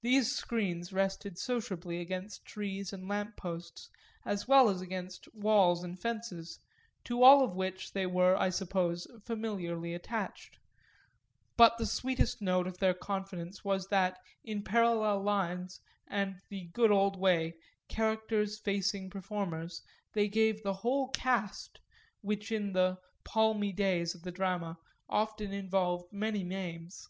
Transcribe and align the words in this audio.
These 0.00 0.30
screens 0.30 0.92
rested 0.92 1.36
sociably 1.36 1.98
against 2.00 2.44
trees 2.44 2.92
and 2.92 3.08
lamp 3.08 3.36
posts 3.36 3.90
as 4.24 4.46
well 4.46 4.68
as 4.68 4.80
against 4.80 5.26
walls 5.34 5.82
and 5.82 6.00
fences, 6.00 6.60
to 7.02 7.24
all 7.24 7.42
of 7.42 7.56
which 7.56 7.90
they 7.92 8.06
were, 8.06 8.36
I 8.36 8.50
suppose, 8.50 9.08
familiarly 9.24 9.92
attached; 9.92 10.60
but 11.56 11.76
the 11.78 11.86
sweetest 11.86 12.40
note 12.40 12.68
of 12.68 12.78
their 12.78 12.94
confidence 12.94 13.64
was 13.64 13.88
that, 13.88 14.20
in 14.44 14.62
parallel 14.62 15.24
lines 15.24 15.80
and 16.06 16.40
the 16.48 16.66
good 16.66 16.92
old 16.92 17.16
way, 17.18 17.54
characters 17.88 18.56
facing 18.56 19.10
performers, 19.10 19.82
they 20.12 20.28
gave 20.28 20.62
the 20.62 20.74
whole 20.74 21.08
cast, 21.08 21.80
which 22.20 22.52
in 22.52 22.72
the 22.72 23.00
"palmy 23.24 23.72
days" 23.72 24.14
of 24.14 24.22
the 24.22 24.30
drama 24.30 24.78
often 25.08 25.52
involved 25.52 26.12
many 26.12 26.44
names. 26.44 27.08